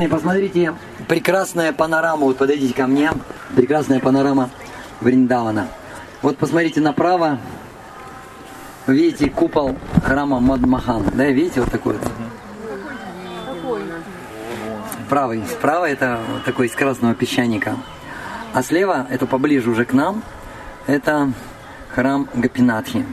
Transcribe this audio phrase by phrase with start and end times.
[0.00, 0.74] И посмотрите,
[1.06, 3.12] прекрасная панорама, вот подойдите ко мне,
[3.54, 4.50] прекрасная панорама
[5.00, 5.68] Вриндавана.
[6.20, 7.38] Вот посмотрите направо,
[8.88, 12.10] видите купол храма Мадмахан, да, видите вот такой вот?
[15.08, 17.76] Правый, справа это вот такой из красного песчаника,
[18.52, 20.24] а слева, это поближе уже к нам,
[20.88, 21.32] это
[21.94, 23.06] храм Гапинатхи.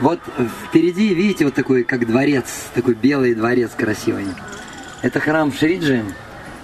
[0.00, 0.20] Вот
[0.66, 2.44] впереди, видите, вот такой, как дворец,
[2.74, 4.26] такой белый дворец красивый.
[5.02, 6.04] Это храм Шриджи.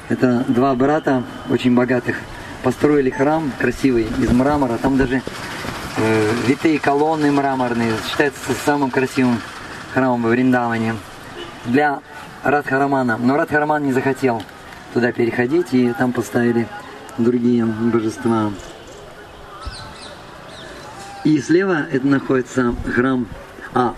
[0.09, 2.17] Это два брата, очень богатых,
[2.65, 4.77] построили храм красивый из мрамора.
[4.77, 5.23] Там даже
[5.97, 7.93] э, витые колонны мраморные.
[8.09, 9.41] Считается самым красивым
[9.95, 10.97] храмом в Вриндаване.
[11.67, 12.01] Для
[12.43, 13.19] Радхарамана.
[13.19, 14.43] Но Радхараман не захотел
[14.93, 16.67] туда переходить, и там поставили
[17.19, 18.51] другие божества.
[21.25, 23.29] И слева это находится храм,
[23.75, 23.95] а,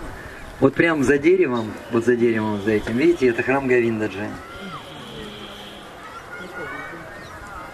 [0.59, 4.29] вот прям за деревом, вот за деревом, за этим, видите, это храм Гавиндаджи.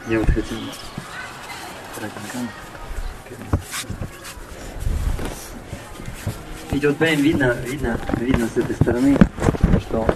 [0.08, 0.58] Я вот хотел...
[6.72, 9.18] Видите, вот прям видно, видно, видно с этой стороны,
[9.82, 10.08] что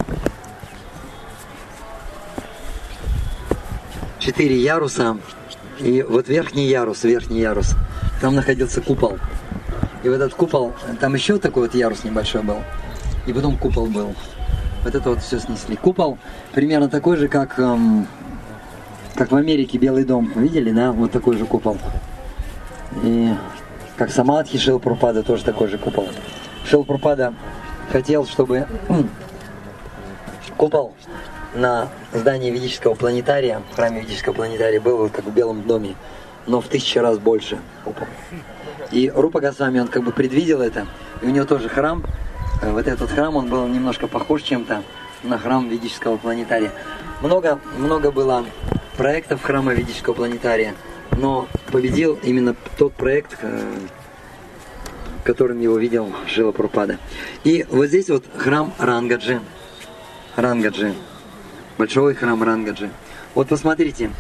[4.20, 5.18] четыре яруса,
[5.80, 7.76] и вот верхний ярус, верхний ярус,
[8.22, 9.18] там находился купол.
[10.04, 12.58] И в этот купол, там еще такой вот ярус небольшой был.
[13.26, 14.14] И потом купол был.
[14.84, 15.76] Вот это вот все снесли.
[15.76, 16.18] Купол
[16.52, 18.06] примерно такой же, как, эм,
[19.16, 20.32] как в Америке Белый дом.
[20.36, 20.92] Видели, да?
[20.92, 21.78] Вот такой же купол.
[23.02, 23.34] И
[23.98, 26.08] как Самадхи Шилпрупада тоже такой же купол.
[26.66, 27.34] Шилпрупада
[27.92, 28.68] хотел, чтобы
[30.58, 30.94] купол
[31.56, 35.96] на здании ведического планетария, в храме ведического планетария был вот как в Белом доме,
[36.48, 37.60] но в тысячу раз больше.
[38.92, 40.88] И Рупа Госвами, он как бы предвидел это,
[41.22, 42.04] и у него тоже храм,
[42.62, 44.84] э, вот этот храм, он был немножко похож чем-то
[45.24, 46.72] на храм ведического планетария.
[47.22, 48.46] Много, много было
[48.98, 50.76] проектов храма ведического планетария,
[51.18, 53.80] но победил именно тот проект, э,
[55.24, 56.98] которым его видел Шила Прупада.
[57.44, 59.40] И вот здесь вот храм Рангаджи.
[60.36, 60.94] Рангаджи.
[61.78, 62.90] Большой храм Рангаджи.
[63.34, 64.12] Вот посмотрите,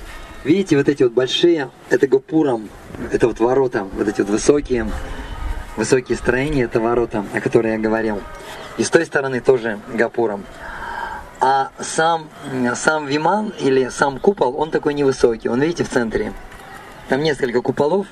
[0.44, 2.68] видите вот эти вот большие, это Гопурам,
[3.12, 4.90] это вот ворота, вот эти вот высокие,
[5.78, 8.22] высокие строения, это ворота, о которых я говорил.
[8.78, 10.44] И с той стороны тоже Гапуром.
[11.40, 12.30] А сам,
[12.75, 15.50] сам Виман или сам купол, он такой невысокий.
[15.50, 16.34] Он, видите, в центре.
[17.09, 18.08] Там несколько куполов.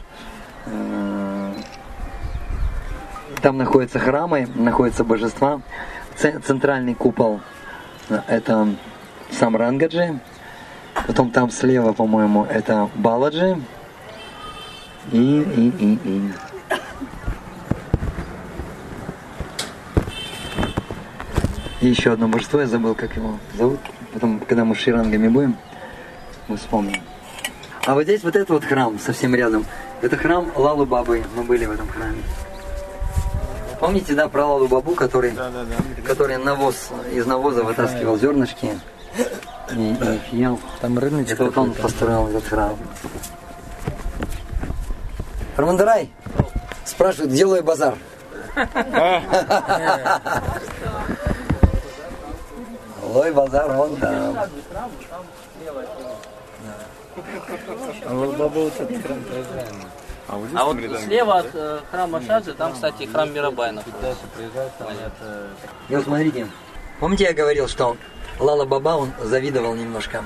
[3.41, 5.61] Там находятся храмы, находятся божества.
[6.15, 7.39] Центральный купол–
[8.27, 8.75] это
[9.31, 10.19] сам Рангаджи.
[11.07, 13.57] Потом там слева, по-моему, это Баладжи.
[15.11, 16.31] И, и, и, и.
[21.81, 23.79] И еще одно божество, я забыл, как его зовут.
[24.13, 25.57] Потом, когда мы с ширангами будем,
[26.47, 27.01] мы вспомним.
[27.85, 29.65] А вот здесь вот этот вот храм, совсем рядом.
[30.01, 31.23] Это храм Лалу Бабы.
[31.35, 32.21] Мы были в этом храме.
[33.79, 36.01] Помните, да, про Лалу Бабу, который, да, да, да.
[36.07, 38.79] который навоз, из навоза вытаскивал зернышки
[39.75, 39.95] и,
[40.31, 40.59] и ел.
[40.79, 41.33] Там рыночек.
[41.33, 42.77] Это вот он построил этот храм.
[45.57, 46.09] Рамандарай
[46.85, 47.95] спрашивает, где Лой базар?
[53.03, 54.37] Лой базар, он там.
[60.27, 63.83] А вот слева от э, храма Шаджи, там, кстати, храм Мирабайна.
[65.89, 66.47] И вот смотрите,
[66.99, 67.97] помните, я говорил, что
[68.41, 70.23] Лала Баба, он завидовал немножко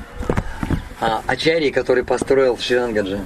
[1.02, 3.20] а, Ачарьи, который построил Ширангаджи.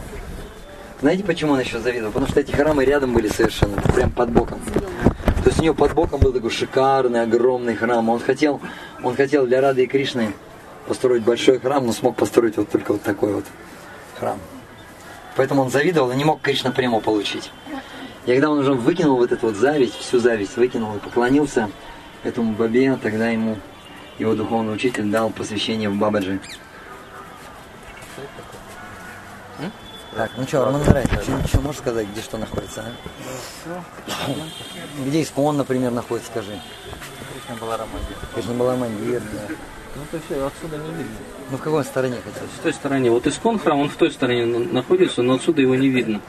[0.99, 2.11] Знаете, почему он еще завидовал?
[2.11, 4.59] Потому что эти храмы рядом были совершенно, прям под боком.
[5.43, 8.09] То есть у него под боком был такой шикарный, огромный храм.
[8.09, 8.59] Он хотел,
[9.03, 10.33] он хотел для Рады и Кришны
[10.87, 13.45] построить большой храм, но смог построить вот только вот такой вот
[14.19, 14.39] храм.
[15.35, 17.51] Поэтому он завидовал и не мог Кришна прямо получить.
[18.25, 21.69] И когда он уже выкинул вот эту вот зависть, всю зависть выкинул и поклонился
[22.23, 23.57] этому бабе, тогда ему
[24.19, 26.39] его духовный учитель дал посвящение в Бабаджи.
[30.15, 32.83] Так, ну что, Роман Гарай, что, что можешь сказать, где что находится,
[33.67, 33.81] а?
[35.05, 36.59] Где Искон, например, находится, скажи.
[37.31, 38.17] Кришна Баларамандир.
[38.33, 39.55] Кришна Баларамандир, да.
[39.95, 41.15] Ну то все, отсюда не видно.
[41.51, 42.47] Ну в какой стороне хотел?
[42.47, 43.11] В той стороне.
[43.11, 46.21] Вот Искон храм, он в той стороне находится, но отсюда его не видно.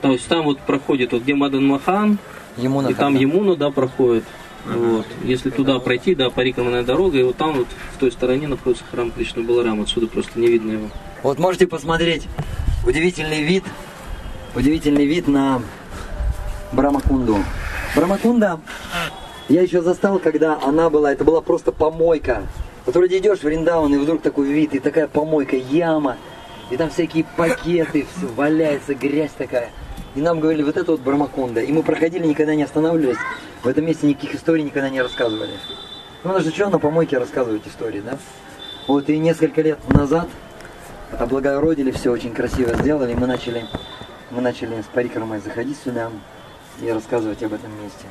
[0.00, 2.18] То есть там вот проходит, вот где Мадан Махан,
[2.56, 4.24] Емуна и там Емуна, да, проходит.
[4.66, 5.06] Вот.
[5.22, 9.10] Если туда пройти, да, парикованная дорога, и вот там вот в той стороне находится храм
[9.10, 10.88] Кришны Баларам, отсюда просто не видно его.
[11.22, 12.26] Вот можете посмотреть
[12.86, 13.64] удивительный вид,
[14.54, 15.62] удивительный вид на
[16.72, 17.38] Брамакунду.
[17.96, 18.60] Брамакунда
[19.48, 22.42] я еще застал, когда она была, это была просто помойка.
[22.84, 26.16] Вот вроде идешь в Риндаун, и вдруг такой вид, и такая помойка, яма,
[26.70, 29.70] и там всякие пакеты, все валяется, грязь такая.
[30.14, 31.60] И нам говорили, вот это вот Бармакунда.
[31.60, 33.18] И мы проходили, никогда не останавливались.
[33.62, 35.52] В этом месте никаких историй никогда не рассказывали.
[36.24, 38.18] Ну, потому что на помойке рассказывать истории, да?
[38.86, 40.28] Вот и несколько лет назад
[41.18, 43.66] облагородили, все очень красиво сделали, мы начали,
[44.30, 46.10] мы начали с Парикрамой заходить сюда
[46.80, 48.06] и рассказывать об этом месте.